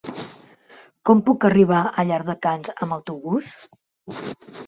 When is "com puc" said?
1.09-1.45